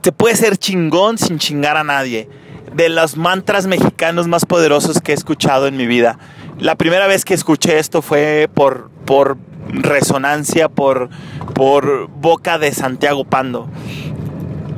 te 0.00 0.12
puede 0.12 0.36
ser 0.36 0.56
chingón 0.56 1.18
sin 1.18 1.38
chingar 1.38 1.76
a 1.76 1.84
nadie. 1.84 2.28
De 2.74 2.88
los 2.88 3.16
mantras 3.16 3.66
mexicanos 3.66 4.28
más 4.28 4.44
poderosos 4.44 5.00
que 5.00 5.12
he 5.12 5.14
escuchado 5.14 5.66
en 5.66 5.76
mi 5.76 5.86
vida. 5.86 6.18
La 6.58 6.76
primera 6.76 7.06
vez 7.06 7.24
que 7.24 7.34
escuché 7.34 7.78
esto 7.78 8.02
fue 8.02 8.48
por, 8.52 8.90
por 9.04 9.38
resonancia, 9.68 10.68
por, 10.68 11.08
por 11.54 12.08
boca 12.08 12.58
de 12.58 12.72
Santiago 12.72 13.24
Pando. 13.24 13.68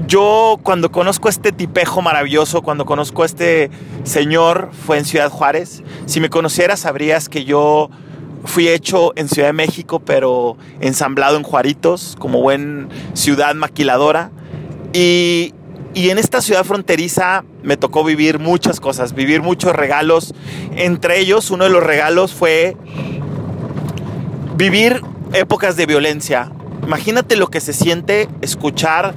Yo 0.07 0.59
cuando 0.63 0.91
conozco 0.91 1.29
a 1.29 1.31
este 1.31 1.53
tipejo 1.53 2.03
maravilloso, 2.03 2.63
cuando 2.63 2.85
conozco 2.85 3.23
a 3.23 3.27
este 3.27 3.71
señor, 4.03 4.71
fue 4.87 4.99
en 4.99 5.05
Ciudad 5.05 5.31
Juárez. 5.31 5.83
Si 6.07 6.21
me 6.21 6.31
conocieras 6.31 6.81
sabrías 6.81 7.29
que 7.29 7.45
yo 7.45 7.91
fui 8.45 8.69
hecho 8.69 9.13
en 9.17 9.29
Ciudad 9.29 9.49
de 9.49 9.53
México, 9.53 10.01
pero 10.01 10.57
ensamblado 10.81 11.37
en 11.37 11.45
Juaritos, 11.45 12.17
como 12.19 12.41
buen 12.41 12.89
ciudad 13.15 13.55
maquiladora. 13.55 14.33
Y, 14.93 15.55
y 15.95 16.11
en 16.11 16.19
esta 16.19 16.41
ciudad 16.41 16.65
fronteriza 16.65 17.45
me 17.63 17.77
tocó 17.77 18.05
vivir 18.05 18.39
muchas 18.39 18.81
cosas, 18.81 19.15
vivir 19.15 19.43
muchos 19.43 19.75
regalos. 19.75 20.35
Entre 20.77 21.19
ellos, 21.19 21.51
uno 21.51 21.65
de 21.65 21.71
los 21.71 21.83
regalos 21.83 22.33
fue 22.33 22.77
vivir 24.57 25.03
épocas 25.33 25.77
de 25.77 25.87
violencia. 25.87 26.53
Imagínate 26.85 27.37
lo 27.37 27.49
que 27.49 27.61
se 27.61 27.73
siente 27.73 28.29
escuchar 28.41 29.15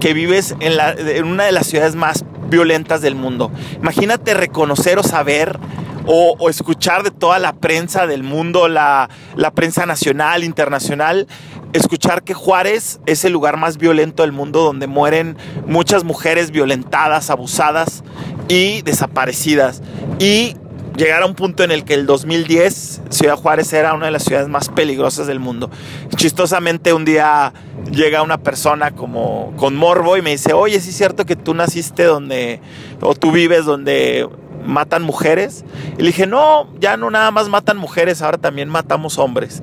que 0.00 0.14
vives 0.14 0.54
en, 0.60 0.76
la, 0.76 0.92
en, 0.92 1.24
una 1.24 1.44
de 1.44 1.52
las 1.52 1.66
ciudades 1.66 1.94
más 1.94 2.24
violentas 2.48 3.02
del 3.02 3.14
mundo. 3.14 3.50
Imagínate 3.76 4.34
reconocer 4.34 4.98
o 4.98 5.02
saber 5.02 5.58
o, 6.06 6.48
escuchar 6.48 7.02
de 7.02 7.10
toda 7.10 7.38
la 7.38 7.54
prensa 7.54 8.06
del 8.06 8.22
mundo, 8.22 8.68
la, 8.68 9.10
la, 9.34 9.50
prensa 9.50 9.86
nacional, 9.86 10.44
internacional, 10.44 11.26
escuchar 11.72 12.22
que 12.22 12.34
Juárez 12.34 13.00
es 13.06 13.24
el 13.24 13.32
lugar 13.32 13.56
más 13.56 13.76
violento 13.76 14.22
del 14.22 14.32
mundo 14.32 14.62
donde 14.62 14.86
mueren 14.86 15.36
muchas 15.66 16.04
mujeres 16.04 16.50
violentadas, 16.50 17.30
abusadas 17.30 18.04
y 18.48 18.82
desaparecidas. 18.82 19.82
Y 20.18 20.56
llegar 20.96 21.22
a 21.22 21.26
un 21.26 21.34
punto 21.34 21.62
en 21.62 21.70
el 21.70 21.84
que 21.84 21.94
el 21.94 22.06
2010 22.06 23.02
Ciudad 23.10 23.36
Juárez 23.36 23.72
era 23.72 23.94
una 23.94 24.06
de 24.06 24.12
las 24.12 24.24
ciudades 24.24 24.48
más 24.48 24.68
peligrosas 24.68 25.26
del 25.26 25.40
mundo. 25.40 25.70
Chistosamente 26.16 26.92
un 26.92 27.04
día 27.04 27.52
llega 27.90 28.22
una 28.22 28.38
persona 28.38 28.92
como 28.92 29.52
con 29.56 29.76
morbo 29.76 30.16
y 30.16 30.22
me 30.22 30.30
dice, 30.30 30.52
oye, 30.52 30.80
¿sí 30.80 30.90
es 30.90 30.96
cierto 30.96 31.26
que 31.26 31.36
tú 31.36 31.54
naciste 31.54 32.04
donde, 32.04 32.60
o 33.00 33.14
tú 33.14 33.30
vives 33.30 33.64
donde 33.64 34.28
matan 34.66 35.02
mujeres? 35.02 35.64
Y 35.98 36.02
le 36.02 36.08
dije, 36.08 36.26
no, 36.26 36.68
ya 36.80 36.96
no 36.96 37.10
nada 37.10 37.30
más 37.30 37.48
matan 37.48 37.76
mujeres, 37.76 38.22
ahora 38.22 38.38
también 38.38 38.68
matamos 38.68 39.18
hombres. 39.18 39.62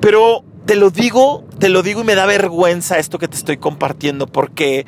Pero 0.00 0.44
te 0.66 0.74
lo 0.76 0.90
digo, 0.90 1.44
te 1.58 1.68
lo 1.68 1.82
digo 1.82 2.00
y 2.00 2.04
me 2.04 2.14
da 2.14 2.26
vergüenza 2.26 2.98
esto 2.98 3.18
que 3.18 3.28
te 3.28 3.36
estoy 3.36 3.56
compartiendo 3.56 4.26
porque 4.26 4.84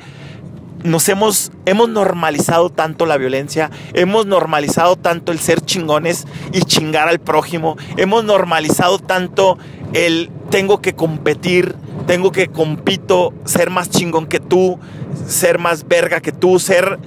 nos 0.83 1.09
hemos, 1.09 1.51
hemos 1.65 1.89
normalizado 1.89 2.69
tanto 2.69 3.05
la 3.05 3.17
violencia, 3.17 3.69
hemos 3.93 4.25
normalizado 4.25 4.95
tanto 4.95 5.31
el 5.31 5.39
ser 5.39 5.61
chingones 5.61 6.25
y 6.53 6.61
chingar 6.61 7.07
al 7.07 7.19
prójimo, 7.19 7.77
hemos 7.97 8.23
normalizado 8.23 8.99
tanto 8.99 9.57
el 9.93 10.29
tengo 10.49 10.81
que 10.81 10.95
competir, 10.95 11.75
tengo 12.07 12.31
que 12.31 12.47
compito, 12.47 13.33
ser 13.45 13.69
más 13.69 13.89
chingón 13.89 14.27
que 14.27 14.39
tú, 14.39 14.79
ser 15.27 15.59
más 15.59 15.87
verga 15.87 16.21
que 16.21 16.31
tú, 16.31 16.59
ser 16.59 16.99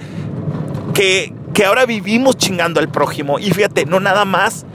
que, 0.93 1.33
que 1.53 1.65
ahora 1.65 1.85
vivimos 1.85 2.37
chingando 2.37 2.79
al 2.79 2.89
prójimo. 2.89 3.39
Y 3.39 3.51
fíjate, 3.51 3.85
no 3.85 3.99
nada 3.99 4.25
más 4.25 4.65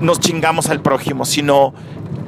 nos 0.00 0.20
chingamos 0.20 0.70
al 0.70 0.80
prójimo, 0.80 1.24
sino 1.24 1.74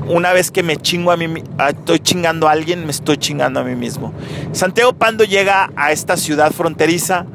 una 0.08 0.32
vez 0.32 0.50
que 0.50 0.62
me 0.62 0.76
chingo 0.76 1.10
a 1.10 1.16
mí, 1.16 1.42
estoy 1.68 1.98
chingando 1.98 2.48
a 2.48 2.52
alguien, 2.52 2.84
me 2.84 2.90
estoy 2.90 3.16
chingando 3.18 3.60
a 3.60 3.64
mí 3.64 3.74
mismo. 3.74 4.12
Santiago 4.52 4.92
Pando 4.92 5.24
llega 5.24 5.70
a 5.76 5.92
esta 5.92 6.16
ciudad 6.16 6.52
fronteriza 6.52 7.26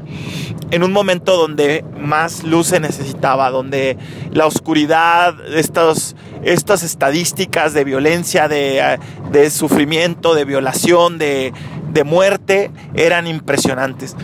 en 0.72 0.84
un 0.84 0.94
momento 0.94 1.36
donde 1.36 1.84
más 2.00 2.44
luz 2.44 2.68
se 2.68 2.80
necesitaba, 2.80 3.50
donde 3.50 3.98
la 4.32 4.46
oscuridad, 4.46 5.36
estos, 5.54 6.16
estas 6.44 6.84
estadísticas 6.84 7.74
de 7.74 7.84
violencia, 7.84 8.48
de, 8.48 8.98
de 9.32 9.50
sufrimiento, 9.50 10.34
de 10.34 10.46
violación, 10.46 11.18
de, 11.18 11.54
de 11.92 12.04
muerte, 12.06 12.72
eran 12.94 13.28
impresionantes. 13.28 14.16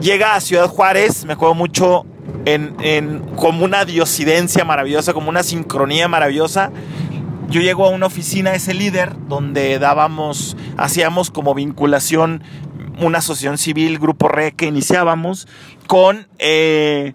Llega 0.00 0.34
a 0.34 0.40
Ciudad 0.40 0.68
Juárez, 0.68 1.24
me 1.24 1.34
acuerdo 1.34 1.54
mucho, 1.54 2.04
en, 2.44 2.74
en, 2.80 3.20
como 3.36 3.64
una 3.64 3.84
diosidencia 3.84 4.64
maravillosa, 4.64 5.12
como 5.12 5.30
una 5.30 5.42
sincronía 5.42 6.08
maravillosa 6.08 6.70
yo 7.48 7.60
llego 7.60 7.86
a 7.86 7.90
una 7.90 8.06
oficina, 8.06 8.54
ese 8.54 8.74
líder, 8.74 9.12
donde 9.28 9.78
dábamos, 9.78 10.56
hacíamos 10.76 11.30
como 11.30 11.54
vinculación 11.54 12.42
una 13.00 13.18
asociación 13.18 13.58
civil, 13.58 13.98
Grupo 13.98 14.28
RE, 14.28 14.52
que 14.52 14.66
iniciábamos 14.66 15.46
con, 15.86 16.26
eh, 16.38 17.12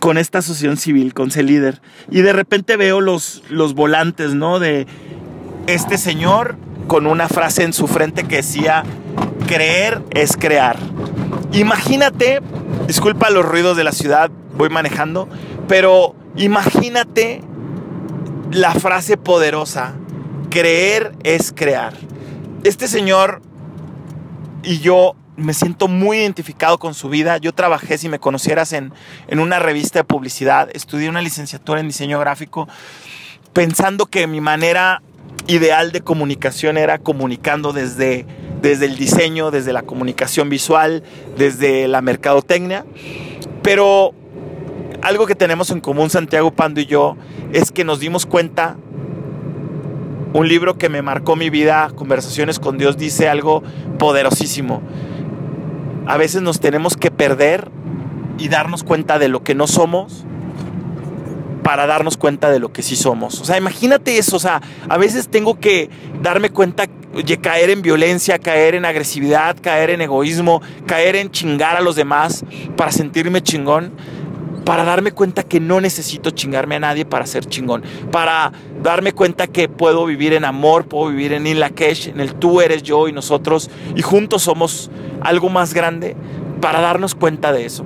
con 0.00 0.18
esta 0.18 0.38
asociación 0.38 0.78
civil, 0.78 1.14
con 1.14 1.28
ese 1.28 1.42
líder. 1.42 1.80
Y 2.10 2.22
de 2.22 2.32
repente 2.32 2.76
veo 2.76 3.00
los, 3.00 3.42
los 3.50 3.74
volantes, 3.74 4.34
¿no? 4.34 4.58
De 4.58 4.86
este 5.66 5.98
señor 5.98 6.56
con 6.86 7.06
una 7.06 7.28
frase 7.28 7.62
en 7.62 7.72
su 7.72 7.86
frente 7.86 8.24
que 8.24 8.36
decía, 8.36 8.84
creer 9.46 10.02
es 10.10 10.36
crear. 10.36 10.76
Imagínate, 11.52 12.40
disculpa 12.86 13.30
los 13.30 13.44
ruidos 13.44 13.76
de 13.76 13.84
la 13.84 13.92
ciudad, 13.92 14.30
voy 14.56 14.68
manejando, 14.68 15.28
pero 15.66 16.14
imagínate 16.36 17.42
la 18.50 18.74
frase 18.74 19.16
poderosa, 19.16 19.94
creer 20.50 21.12
es 21.22 21.52
crear. 21.54 21.94
Este 22.64 22.86
señor 22.88 23.40
y 24.62 24.80
yo 24.80 25.14
me 25.36 25.54
siento 25.54 25.88
muy 25.88 26.18
identificado 26.18 26.78
con 26.78 26.94
su 26.94 27.08
vida. 27.08 27.38
Yo 27.38 27.54
trabajé, 27.54 27.96
si 27.96 28.08
me 28.08 28.18
conocieras, 28.18 28.72
en, 28.72 28.92
en 29.28 29.38
una 29.38 29.58
revista 29.60 30.00
de 30.00 30.04
publicidad, 30.04 30.68
estudié 30.72 31.08
una 31.08 31.22
licenciatura 31.22 31.80
en 31.80 31.86
diseño 31.86 32.18
gráfico, 32.18 32.68
pensando 33.52 34.06
que 34.06 34.26
mi 34.26 34.40
manera 34.40 35.00
ideal 35.46 35.92
de 35.92 36.00
comunicación 36.00 36.76
era 36.76 36.98
comunicando 36.98 37.72
desde, 37.72 38.26
desde 38.60 38.86
el 38.86 38.96
diseño, 38.96 39.50
desde 39.50 39.72
la 39.72 39.82
comunicación 39.82 40.48
visual, 40.48 41.02
desde 41.36 41.88
la 41.88 42.02
mercadotecnia. 42.02 42.84
Pero 43.62 44.12
algo 45.02 45.26
que 45.26 45.34
tenemos 45.34 45.70
en 45.70 45.80
común 45.80 46.10
Santiago 46.10 46.50
Pando 46.52 46.80
y 46.80 46.86
yo 46.86 47.16
es 47.52 47.70
que 47.70 47.84
nos 47.84 48.00
dimos 48.00 48.26
cuenta, 48.26 48.76
un 50.32 50.48
libro 50.48 50.76
que 50.76 50.88
me 50.88 51.02
marcó 51.02 51.36
mi 51.36 51.50
vida, 51.50 51.90
Conversaciones 51.94 52.58
con 52.58 52.78
Dios, 52.78 52.96
dice 52.96 53.28
algo 53.28 53.62
poderosísimo. 53.98 54.82
A 56.06 56.16
veces 56.16 56.42
nos 56.42 56.60
tenemos 56.60 56.96
que 56.96 57.10
perder 57.10 57.70
y 58.38 58.48
darnos 58.48 58.84
cuenta 58.84 59.18
de 59.18 59.28
lo 59.28 59.42
que 59.42 59.54
no 59.54 59.66
somos 59.66 60.24
para 61.62 61.86
darnos 61.86 62.16
cuenta 62.16 62.50
de 62.50 62.60
lo 62.60 62.72
que 62.72 62.82
sí 62.82 62.96
somos. 62.96 63.40
O 63.40 63.44
sea, 63.44 63.58
imagínate 63.58 64.16
eso, 64.16 64.36
o 64.36 64.40
sea, 64.40 64.62
a 64.88 64.96
veces 64.96 65.28
tengo 65.28 65.60
que 65.60 65.90
darme 66.22 66.48
cuenta 66.48 66.86
caer 67.40 67.70
en 67.70 67.82
violencia, 67.82 68.38
caer 68.38 68.74
en 68.74 68.84
agresividad, 68.84 69.56
caer 69.60 69.90
en 69.90 70.00
egoísmo, 70.00 70.62
caer 70.86 71.16
en 71.16 71.30
chingar 71.30 71.76
a 71.76 71.80
los 71.80 71.96
demás 71.96 72.44
para 72.76 72.92
sentirme 72.92 73.42
chingón 73.42 73.92
para 74.68 74.84
darme 74.84 75.12
cuenta 75.12 75.44
que 75.44 75.60
no 75.60 75.80
necesito 75.80 76.28
chingarme 76.28 76.76
a 76.76 76.80
nadie 76.80 77.06
para 77.06 77.24
ser 77.26 77.46
chingón, 77.46 77.82
para 78.12 78.52
darme 78.82 79.12
cuenta 79.12 79.46
que 79.46 79.66
puedo 79.66 80.04
vivir 80.04 80.34
en 80.34 80.44
amor, 80.44 80.84
puedo 80.84 81.08
vivir 81.08 81.32
en 81.32 81.46
Inlakesh, 81.46 82.08
en 82.08 82.20
el 82.20 82.34
tú 82.34 82.60
eres 82.60 82.82
yo 82.82 83.08
y 83.08 83.12
nosotros, 83.12 83.70
y 83.96 84.02
juntos 84.02 84.42
somos 84.42 84.90
algo 85.22 85.48
más 85.48 85.72
grande, 85.72 86.16
para 86.60 86.82
darnos 86.82 87.14
cuenta 87.14 87.50
de 87.50 87.64
eso. 87.64 87.82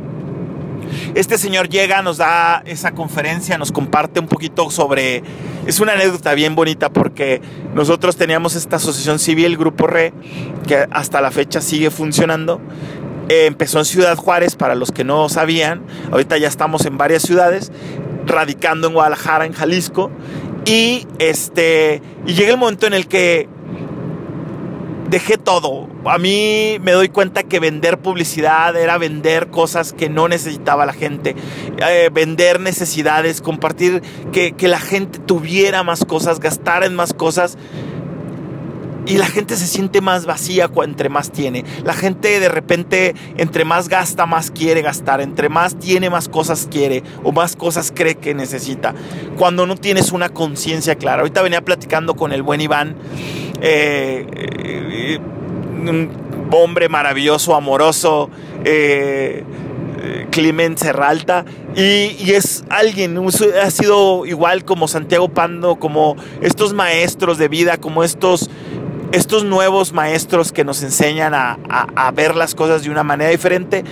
Este 1.14 1.36
señor 1.36 1.68
llega, 1.68 2.00
nos 2.00 2.16
da 2.16 2.62
esa 2.64 2.92
conferencia, 2.92 3.58
nos 3.58 3.70
comparte 3.70 4.18
un 4.18 4.28
poquito 4.28 4.70
sobre... 4.70 5.22
Es 5.66 5.78
una 5.78 5.92
anécdota 5.92 6.32
bien 6.32 6.54
bonita 6.54 6.90
porque 6.90 7.42
nosotros 7.74 8.16
teníamos 8.16 8.54
esta 8.54 8.76
asociación 8.76 9.18
civil, 9.18 9.58
Grupo 9.58 9.86
RE, 9.86 10.14
que 10.66 10.86
hasta 10.90 11.20
la 11.20 11.30
fecha 11.30 11.60
sigue 11.60 11.90
funcionando. 11.90 12.60
Eh, 13.28 13.44
empezó 13.46 13.78
en 13.78 13.84
Ciudad 13.84 14.16
Juárez, 14.16 14.56
para 14.56 14.74
los 14.74 14.90
que 14.90 15.04
no 15.04 15.28
sabían. 15.28 15.82
Ahorita 16.10 16.38
ya 16.38 16.48
estamos 16.48 16.86
en 16.86 16.96
varias 16.96 17.22
ciudades, 17.22 17.72
radicando 18.26 18.88
en 18.88 18.94
Guadalajara, 18.94 19.44
en 19.44 19.52
Jalisco. 19.52 20.10
Y, 20.64 21.06
este, 21.18 22.00
y 22.26 22.32
llega 22.32 22.52
el 22.52 22.58
momento 22.58 22.86
en 22.86 22.94
el 22.94 23.06
que 23.06 23.48
dejé 25.12 25.36
todo. 25.36 25.88
A 26.06 26.16
mí 26.16 26.78
me 26.80 26.92
doy 26.92 27.10
cuenta 27.10 27.42
que 27.42 27.60
vender 27.60 27.98
publicidad 27.98 28.74
era 28.74 28.96
vender 28.96 29.50
cosas 29.50 29.92
que 29.92 30.08
no 30.08 30.26
necesitaba 30.26 30.86
la 30.86 30.94
gente. 30.94 31.36
Eh, 31.86 32.08
vender 32.10 32.60
necesidades, 32.60 33.42
compartir, 33.42 34.02
que, 34.32 34.52
que 34.52 34.68
la 34.68 34.80
gente 34.80 35.18
tuviera 35.18 35.82
más 35.82 36.06
cosas, 36.06 36.40
gastar 36.40 36.82
en 36.82 36.94
más 36.94 37.12
cosas 37.12 37.58
y 39.04 39.18
la 39.18 39.26
gente 39.26 39.56
se 39.56 39.66
siente 39.66 40.00
más 40.00 40.24
vacía 40.24 40.70
entre 40.82 41.10
más 41.10 41.30
tiene. 41.30 41.64
La 41.84 41.92
gente 41.92 42.40
de 42.40 42.48
repente, 42.48 43.14
entre 43.36 43.64
más 43.66 43.88
gasta, 43.88 44.24
más 44.24 44.50
quiere 44.50 44.80
gastar. 44.80 45.20
Entre 45.20 45.48
más 45.48 45.78
tiene, 45.78 46.08
más 46.08 46.28
cosas 46.28 46.68
quiere 46.70 47.02
o 47.22 47.32
más 47.32 47.54
cosas 47.56 47.92
cree 47.94 48.14
que 48.14 48.32
necesita. 48.32 48.94
Cuando 49.36 49.66
no 49.66 49.76
tienes 49.76 50.12
una 50.12 50.30
conciencia 50.30 50.94
clara. 50.94 51.20
Ahorita 51.20 51.42
venía 51.42 51.62
platicando 51.62 52.14
con 52.14 52.32
el 52.32 52.42
buen 52.42 52.62
Iván. 52.62 52.96
Eh, 53.64 54.26
eh, 54.34 55.20
un 55.20 56.10
hombre 56.50 56.88
maravilloso, 56.88 57.54
amoroso, 57.54 58.28
eh, 58.64 59.44
Serralta, 60.76 61.44
y, 61.76 62.32
es 62.32 62.64
alguien, 62.70 63.16
ha 63.62 63.70
sido 63.70 64.26
igual 64.26 64.64
como 64.64 64.88
Santiago 64.88 65.28
Pando, 65.28 65.76
como 65.76 66.16
estos 66.40 66.72
maestros 66.72 67.38
de 67.38 67.46
vida, 67.46 67.76
como 67.76 68.02
estos, 68.02 68.50
estos 69.12 69.44
nuevos 69.44 69.92
maestros 69.92 70.50
que 70.50 70.64
nos 70.64 70.82
enseñan 70.82 71.32
a, 71.34 71.58
a, 71.68 71.86
a 71.94 72.10
ver 72.10 72.34
las 72.34 72.54
cosas 72.56 72.82
de 72.82 72.90
una 72.90 73.04
manera 73.04 73.30
diferente. 73.30 73.84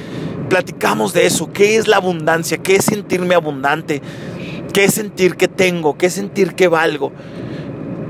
Platicamos 0.49 1.13
de 1.13 1.27
eso, 1.27 1.53
qué 1.53 1.77
es 1.77 1.87
la 1.87 1.99
abundancia, 1.99 2.59
qué 2.59 2.77
es 2.77 2.87
sentirme 2.87 3.37
abundante, 3.37 4.03
qué 4.73 4.85
es 4.85 4.95
sentir 4.95 5.37
que 5.37 5.47
tengo, 5.47 5.97
qué 5.97 6.07
es 6.07 6.15
sentir 6.15 6.55
que 6.55 6.67
valgo. 6.67 7.13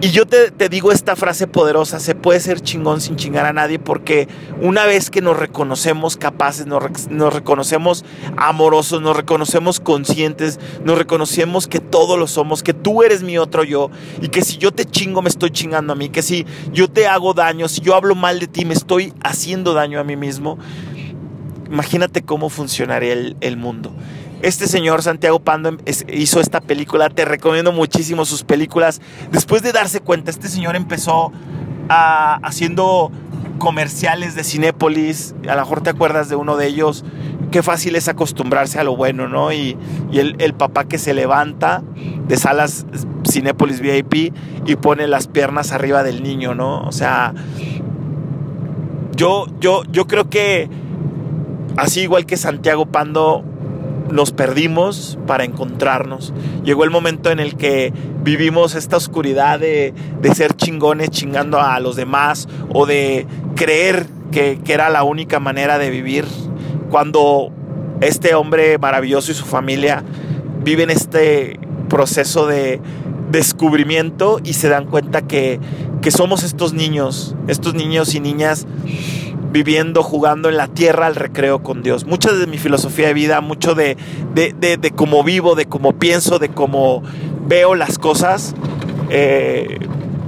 Y 0.02 0.12
yo 0.12 0.26
te, 0.26 0.50
te, 0.50 0.70
digo 0.70 0.92
esta 0.92 1.14
frase 1.14 1.46
poderosa, 1.46 2.00
se 2.00 2.14
puede 2.14 2.40
ser 2.40 2.62
chingón 2.62 3.02
sin 3.02 3.16
chingar 3.16 3.44
a 3.44 3.52
nadie 3.52 3.78
porque 3.78 4.28
una 4.62 4.86
vez 4.86 5.10
que 5.10 5.20
nos 5.20 5.38
reconocemos 5.38 6.16
capaces, 6.16 6.64
nos, 6.64 7.10
nos, 7.10 7.34
reconocemos 7.34 8.06
amorosos, 8.38 9.02
nos 9.02 9.14
reconocemos 9.14 9.78
conscientes, 9.78 10.58
nos 10.84 10.96
reconocemos 10.96 11.66
que 11.66 11.80
todos 11.80 12.18
lo 12.18 12.26
somos, 12.28 12.62
que 12.62 12.72
tú 12.72 13.02
eres 13.02 13.22
mi 13.22 13.36
otro 13.36 13.62
yo 13.62 13.90
y 14.22 14.28
que 14.28 14.40
si 14.40 14.56
yo 14.56 14.72
te 14.72 14.86
chingo 14.86 15.20
me 15.20 15.28
estoy 15.28 15.50
chingando 15.50 15.92
a 15.92 15.96
mí, 15.96 16.08
que 16.08 16.22
si 16.22 16.46
yo 16.72 16.88
te 16.88 17.06
hago 17.06 17.34
daño, 17.34 17.68
si 17.68 17.82
yo 17.82 17.94
hablo 17.94 18.14
mal 18.14 18.40
de 18.40 18.46
ti 18.46 18.64
me 18.64 18.72
estoy 18.72 19.12
haciendo 19.22 19.74
daño 19.74 20.00
a 20.00 20.04
mí 20.04 20.16
mismo, 20.16 20.58
imagínate 21.70 22.22
cómo 22.22 22.48
funcionaría 22.48 23.12
el, 23.12 23.36
el 23.42 23.58
mundo. 23.58 23.92
Este 24.42 24.66
señor 24.66 25.02
Santiago 25.02 25.40
Pando 25.40 25.76
hizo 26.08 26.40
esta 26.40 26.60
película, 26.60 27.10
te 27.10 27.24
recomiendo 27.24 27.72
muchísimo 27.72 28.24
sus 28.24 28.42
películas. 28.42 29.00
Después 29.30 29.62
de 29.62 29.72
darse 29.72 30.00
cuenta, 30.00 30.30
este 30.30 30.48
señor 30.48 30.76
empezó 30.76 31.30
a, 31.90 32.36
haciendo 32.36 33.12
comerciales 33.58 34.34
de 34.34 34.42
Cinépolis, 34.44 35.34
a 35.46 35.54
lo 35.54 35.60
mejor 35.60 35.82
te 35.82 35.90
acuerdas 35.90 36.30
de 36.30 36.36
uno 36.36 36.56
de 36.56 36.66
ellos, 36.68 37.04
qué 37.50 37.62
fácil 37.62 37.96
es 37.96 38.08
acostumbrarse 38.08 38.78
a 38.78 38.84
lo 38.84 38.96
bueno, 38.96 39.28
¿no? 39.28 39.52
Y, 39.52 39.76
y 40.10 40.18
el, 40.20 40.36
el, 40.38 40.54
papá 40.54 40.84
que 40.84 40.96
se 40.96 41.12
levanta 41.12 41.82
de 42.26 42.36
salas 42.38 42.86
Cinépolis 43.28 43.80
VIP 43.80 44.34
y 44.64 44.76
pone 44.76 45.06
las 45.06 45.28
piernas 45.28 45.72
arriba 45.72 46.02
del 46.02 46.22
niño, 46.22 46.54
¿no? 46.54 46.80
O 46.82 46.92
sea, 46.92 47.34
yo, 49.14 49.46
yo, 49.60 49.82
yo 49.92 50.06
creo 50.06 50.30
que 50.30 50.70
así 51.76 52.00
igual 52.00 52.24
que 52.24 52.36
Santiago 52.36 52.86
Pando, 52.86 53.44
nos 54.10 54.32
perdimos 54.32 55.18
para 55.26 55.44
encontrarnos. 55.44 56.32
Llegó 56.64 56.84
el 56.84 56.90
momento 56.90 57.30
en 57.30 57.40
el 57.40 57.56
que 57.56 57.92
vivimos 58.22 58.74
esta 58.74 58.96
oscuridad 58.96 59.58
de, 59.58 59.94
de 60.20 60.34
ser 60.34 60.54
chingones 60.54 61.10
chingando 61.10 61.60
a 61.60 61.78
los 61.80 61.96
demás 61.96 62.48
o 62.72 62.86
de 62.86 63.26
creer 63.56 64.06
que, 64.30 64.60
que, 64.64 64.72
era 64.72 64.90
la 64.90 65.02
única 65.02 65.40
manera 65.40 65.78
de 65.78 65.90
vivir. 65.90 66.24
Cuando 66.90 67.52
este 68.00 68.34
hombre 68.34 68.78
maravilloso 68.78 69.32
y 69.32 69.34
su 69.34 69.44
familia 69.44 70.04
viven 70.62 70.90
este 70.90 71.58
proceso 71.88 72.46
de 72.46 72.80
descubrimiento 73.30 74.40
y 74.42 74.54
se 74.54 74.68
dan 74.68 74.86
cuenta 74.86 75.22
que, 75.22 75.60
que 76.02 76.10
somos 76.10 76.42
estos 76.42 76.72
niños, 76.72 77.36
estos 77.48 77.74
niños 77.74 78.14
y 78.14 78.20
niñas 78.20 78.66
viviendo, 79.50 80.02
jugando 80.02 80.48
en 80.48 80.56
la 80.56 80.68
tierra 80.68 81.06
al 81.06 81.16
recreo 81.16 81.62
con 81.62 81.82
Dios. 81.82 82.04
Mucha 82.04 82.32
de 82.32 82.46
mi 82.46 82.58
filosofía 82.58 83.08
de 83.08 83.14
vida, 83.14 83.40
mucho 83.40 83.74
de, 83.74 83.96
de, 84.34 84.52
de, 84.52 84.90
cómo 84.92 85.24
vivo, 85.24 85.54
de 85.54 85.66
cómo 85.66 85.92
pienso, 85.92 86.38
de 86.38 86.48
cómo 86.48 87.02
veo 87.46 87.74
las 87.74 87.98
cosas, 87.98 88.54
eh, 89.10 89.78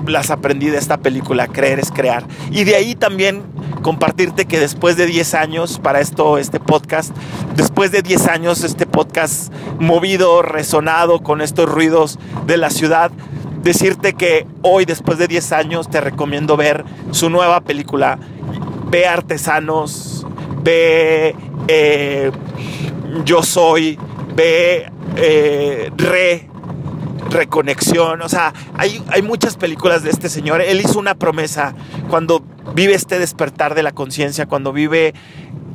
las 0.07 0.31
aprendí 0.31 0.71
de 0.71 0.79
esta 0.79 0.99
película, 0.99 1.47
Creer 1.47 1.79
es 1.79 1.91
Crear. 1.91 2.25
Y 2.51 2.65
de 2.65 2.75
ahí 2.75 2.95
también 2.95 3.43
compartirte 3.83 4.47
que 4.47 4.59
después 4.59 4.97
de 4.97 5.07
10 5.07 5.35
años, 5.35 5.79
para 5.79 6.01
esto, 6.01 6.39
este 6.39 6.61
podcast, 6.61 7.15
después 7.57 7.93
de 7.93 8.03
10 8.03 8.29
años, 8.29 8.65
este 8.65 8.87
podcast 8.87 9.53
movido, 9.79 10.43
resonado 10.43 11.21
con 11.21 11.41
estos 11.41 11.69
ruidos 11.69 12.19
de 12.47 12.57
la 12.57 12.71
ciudad, 12.71 13.11
decirte 13.63 14.15
que 14.15 14.47
hoy, 14.63 14.85
después 14.85 15.19
de 15.19 15.29
10 15.29 15.53
años, 15.53 15.89
te 15.89 16.01
recomiendo 16.01 16.57
ver 16.57 16.85
su 17.11 17.31
nueva 17.31 17.61
película 17.61 18.19
ve 18.93 19.07
artesanos, 19.07 20.27
ve 20.63 21.35
eh, 21.67 22.31
yo 23.25 23.43
soy, 23.43 23.99
ve 24.37 24.93
eh, 25.17 25.91
re, 25.97 26.49
reconexión, 27.31 28.21
o 28.21 28.29
sea, 28.29 28.53
hay, 28.77 29.03
hay 29.09 29.23
muchas 29.23 29.57
películas 29.57 30.03
de 30.03 30.11
este 30.11 30.29
señor. 30.29 30.61
Él 30.61 30.81
hizo 30.81 30.99
una 30.99 31.15
promesa 31.15 31.75
cuando 32.11 32.45
vive 32.75 32.95
este 32.95 33.19
despertar 33.19 33.75
de 33.75 33.83
la 33.83 33.93
conciencia, 33.93 34.45
cuando 34.45 34.75
vive 34.75 35.15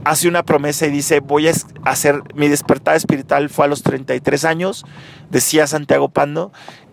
hace 0.05 0.27
una 0.27 0.43
promesa 0.43 0.85
y 0.85 0.91
dice, 0.91 1.19
voy 1.19 1.47
a 1.47 1.53
hacer, 1.85 2.21
mi 2.35 2.47
despertar 2.47 2.95
espiritual 2.95 3.49
fue 3.49 3.65
a 3.65 3.67
los 3.67 3.81
33 3.81 4.45
años, 4.45 4.85
decía 5.31 5.65
Santiago 5.65 6.09
Pando, 6.09 6.51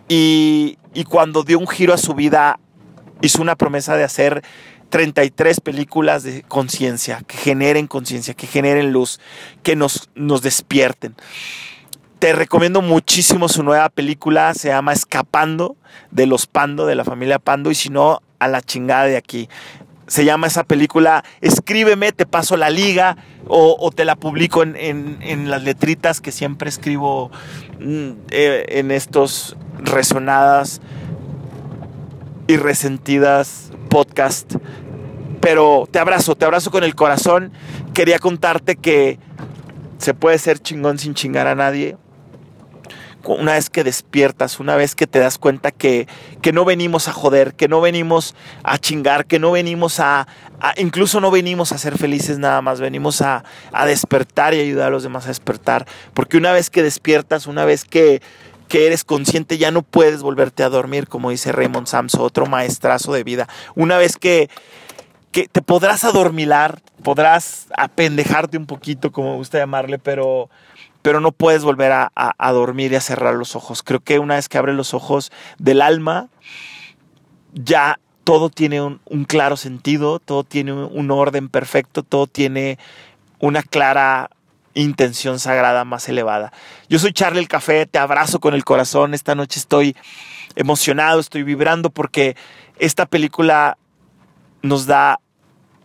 y, 0.09 0.79
y 0.95 1.05
cuando 1.05 1.43
dio 1.43 1.59
un 1.59 1.69
giro 1.69 1.93
a 1.93 1.99
su 1.99 2.15
vida, 2.15 2.59
hizo 3.21 3.43
una 3.43 3.57
promesa 3.57 3.97
de 3.97 4.05
hacer 4.05 4.43
33 4.91 5.61
películas 5.61 6.23
de 6.23 6.43
conciencia, 6.43 7.23
que 7.27 7.37
generen 7.37 7.87
conciencia, 7.87 8.35
que 8.35 8.47
generen 8.47 8.93
luz, 8.93 9.21
que 9.63 9.77
nos, 9.77 10.11
nos 10.15 10.43
despierten. 10.43 11.15
Te 12.19 12.33
recomiendo 12.33 12.81
muchísimo 12.81 13.49
su 13.49 13.63
nueva 13.63 13.89
película, 13.89 14.55
se 14.55 14.69
llama 14.69 14.93
Escapando 14.93 15.77
de 16.11 16.27
los 16.27 16.47
Pando, 16.47 16.87
de 16.87 16.95
la 16.95 17.05
familia 17.05 17.39
Pando, 17.39 17.71
y 17.71 17.75
si 17.75 17.91
no, 17.91 18.23
a 18.39 18.49
la 18.49 18.63
chingada 18.63 19.05
de 19.05 19.17
aquí. 19.17 19.49
Se 20.07 20.25
llama 20.25 20.47
esa 20.47 20.65
película, 20.65 21.25
escríbeme, 21.41 22.13
te 22.13 22.27
paso 22.27 22.57
la 22.57 22.71
liga 22.71 23.17
o, 23.47 23.91
te 23.95 24.05
la 24.05 24.17
publico 24.17 24.63
en, 24.63 24.77
en, 24.77 25.19
en, 25.23 25.51
las 25.51 25.63
letritas 25.65 26.21
que 26.21 26.31
siempre 26.31 26.69
escribo 26.69 27.31
mm, 27.81 28.11
eh, 28.31 28.65
en 28.69 28.91
estos 28.91 29.57
resonadas 29.83 30.81
y 32.47 32.57
resentidas 32.57 33.71
podcast. 33.89 34.55
Pero 35.41 35.89
te 35.91 35.99
abrazo, 35.99 36.37
te 36.37 36.45
abrazo 36.45 36.71
con 36.71 36.85
el 36.85 36.95
corazón. 36.95 37.53
Quería 37.93 38.19
contarte 38.19 38.77
que 38.77 39.19
se 39.99 40.15
puede 40.15 40.39
ser 40.39 40.59
chingón 40.59 40.99
sin 40.99 41.15
chingar 41.15 41.47
a 41.47 41.55
nadie. 41.55 41.97
Una 43.27 43.53
vez 43.53 43.71
que 43.71 43.85
despiertas, 43.85 44.61
una 44.61 44.77
vez 44.77 44.95
que 44.95 45.07
te 45.07 45.19
das 45.19 45.39
cuenta 45.39 45.71
que, 45.71 46.07
que 46.43 46.53
no 46.53 46.67
venimos 46.67 47.09
a 47.09 47.13
joder, 47.13 47.55
que 47.55 47.69
no 47.69 47.81
venimos 47.81 48.35
a 48.63 48.77
chingar, 48.77 49.25
que 49.25 49.39
no 49.39 49.51
venimos 49.51 49.99
a, 49.99 50.29
a 50.61 50.75
incluso 50.77 51.23
no 51.23 51.31
venimos 51.31 51.73
a 51.73 51.79
ser 51.79 51.97
felices 51.97 52.39
nada 52.39 52.61
más, 52.61 52.81
venimos 52.81 53.23
a, 53.23 53.45
a 53.73 53.87
despertar 53.87 54.53
y 54.53 54.61
ayudar 54.61 54.89
a 54.89 54.91
los 54.91 55.05
demás 55.05 55.25
a 55.25 55.29
despertar. 55.29 55.87
Porque 56.13 56.37
una 56.37 56.53
vez 56.53 56.69
que 56.69 56.83
despiertas, 56.83 57.47
una 57.47 57.65
vez 57.65 57.87
que, 57.87 58.21
que 58.69 58.87
eres 58.87 59.05
consciente, 59.05 59.59
ya 59.59 59.71
no 59.71 59.83
puedes 59.83 60.23
volverte 60.23 60.63
a 60.63 60.69
dormir, 60.69 61.09
como 61.09 61.31
dice 61.31 61.53
Raymond 61.53 61.87
Samso, 61.87 62.23
otro 62.23 62.47
maestrazo 62.47 63.13
de 63.13 63.25
vida. 63.25 63.49
Una 63.75 63.99
vez 63.99 64.17
que, 64.17 64.49
que 65.33 65.49
te 65.49 65.63
podrás 65.63 66.05
adormilar, 66.05 66.81
podrás 67.03 67.67
apendejarte 67.77 68.57
un 68.57 68.67
poquito, 68.67 69.13
como 69.13 69.33
me 69.33 69.37
gusta 69.37 69.59
llamarle, 69.59 69.99
pero, 69.99 70.49
pero 71.03 71.21
no 71.21 71.33
puedes 71.33 71.65
volver 71.65 71.93
a, 71.93 72.53
dormir 72.53 72.93
y 72.93 72.97
a 72.97 73.01
cerrar 73.01 73.35
los 73.35 73.57
ojos. 73.57 73.83
Creo 73.83 74.01
que 74.01 74.19
una 74.19 74.37
vez 74.37 74.49
que 74.49 74.59
abres 74.59 74.75
los 74.75 74.95
ojos 74.95 75.31
del 75.59 75.83
alma, 75.83 76.29
ya 77.53 77.99
todo 78.25 78.49
tiene 78.49 78.81
un, 78.81 79.25
claro 79.27 79.57
sentido, 79.57 80.19
todo 80.19 80.45
tiene 80.45 80.73
un 80.73 81.11
orden 81.11 81.49
perfecto, 81.49 82.03
todo 82.03 82.27
tiene 82.27 82.79
una 83.39 83.63
clara 83.63 84.31
intención 84.75 85.39
sagrada 85.39 85.85
más 85.85 86.09
elevada. 86.09 86.53
Yo 86.89 86.99
soy 86.99 87.13
Charlie 87.13 87.41
el 87.41 87.49
Café, 87.49 87.87
te 87.87 87.99
abrazo 87.99 88.41
con 88.41 88.55
el 88.55 88.65
corazón. 88.65 89.15
Esta 89.15 89.35
noche 89.35 89.59
estoy 89.59 89.97
emocionado, 90.57 91.21
estoy 91.21 91.43
vibrando 91.43 91.91
porque 91.91 92.37
esta 92.79 93.07
película 93.07 93.79
nos 94.63 94.87
da 94.87 95.21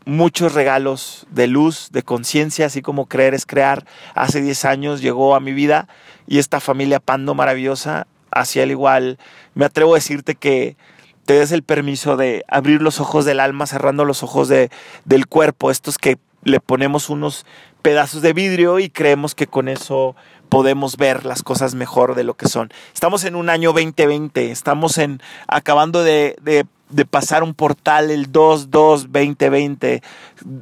muchos 0.05 0.53
regalos 0.53 1.27
de 1.29 1.48
luz, 1.48 1.89
de 1.91 2.03
conciencia, 2.03 2.65
así 2.65 2.81
como 2.81 3.08
creer 3.08 3.34
es 3.34 3.46
crear. 3.46 3.86
Hace 4.15 4.41
10 4.41 4.65
años 4.65 5.01
llegó 5.01 5.36
a 5.36 5.39
mi 5.39 5.53
vida 5.53 5.88
y 6.27 6.39
esta 6.39 6.60
familia 6.60 7.00
Pando 7.00 7.36
maravillosa, 7.36 8.08
hacia 8.31 8.63
el 8.63 8.72
igual, 8.72 9.17
me 9.55 9.65
atrevo 9.65 9.93
a 9.93 9.98
decirte 9.98 10.36
que 10.36 10.77
te 11.25 11.34
des 11.34 11.51
el 11.51 11.63
permiso 11.63 12.17
de 12.17 12.43
abrir 12.48 12.81
los 12.81 13.00
ojos 13.00 13.25
del 13.25 13.39
alma, 13.39 13.67
cerrando 13.67 14.05
los 14.05 14.24
ojos 14.24 14.48
de, 14.48 14.72
del 15.05 15.27
cuerpo, 15.27 15.69
estos 15.69 15.98
que 15.98 16.17
le 16.43 16.60
ponemos 16.60 17.10
unos 17.10 17.46
pedazos 17.81 18.22
de 18.22 18.34
vidrio 18.34 18.79
y 18.79 18.89
creemos 18.89 19.36
que 19.36 19.48
con 19.48 19.67
eso 19.67 20.15
podemos 20.50 20.98
ver 20.98 21.25
las 21.25 21.43
cosas 21.43 21.75
mejor 21.75 22.15
de 22.15 22.24
lo 22.24 22.34
que 22.36 22.48
son. 22.48 22.72
Estamos 22.93 23.24
en 23.24 23.36
un 23.36 23.50
año 23.50 23.72
2020, 23.72 24.51
estamos 24.51 24.98
en 24.98 25.22
acabando 25.48 26.03
de, 26.03 26.36
de, 26.41 26.65
de 26.89 27.05
pasar 27.05 27.43
un 27.43 27.53
portal 27.53 28.12
el 28.12 28.31
22-2020, 28.31 30.01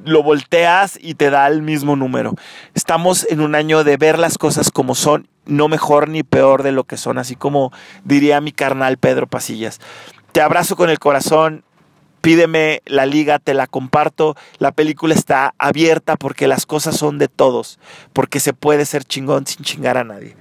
lo 0.06 0.24
volteas 0.24 1.00
y 1.02 1.16
te 1.16 1.30
da 1.30 1.48
el 1.48 1.62
mismo 1.62 1.96
número. 1.96 2.36
Estamos 2.76 3.26
en 3.30 3.42
un 3.42 3.56
año 3.56 3.84
de 3.84 3.98
ver 3.98 4.20
las 4.20 4.38
cosas 4.38 4.72
como 4.72 4.94
son, 4.94 5.28
no 5.46 5.70
mejor 5.70 6.10
ni 6.10 6.24
peor 6.24 6.64
de 6.64 6.74
lo 6.74 6.84
que 6.84 6.98
son, 6.98 7.18
así 7.18 7.36
como 7.36 7.72
diría 8.04 8.42
mi 8.42 8.52
carnal 8.52 8.98
Pedro 8.98 9.28
Pasillas. 9.28 9.80
Te 10.34 10.42
abrazo 10.42 10.76
con 10.76 10.90
el 10.90 11.00
corazón, 11.00 11.64
pídeme 12.22 12.82
la 12.86 13.06
liga, 13.06 13.40
te 13.40 13.54
la 13.54 13.68
comparto. 13.68 14.36
La 14.60 14.72
película 14.72 15.14
está 15.14 15.54
abierta 15.58 16.16
porque 16.16 16.48
las 16.48 16.66
cosas 16.66 16.98
son 16.98 17.18
de 17.18 17.28
todos, 17.28 17.80
porque 18.14 18.40
se 18.40 18.54
puede 18.54 18.86
ser 18.86 19.04
chingón 19.04 19.48
sin 19.48 19.64
chingar 19.64 19.98
a 19.98 20.04
nadie. 20.04 20.36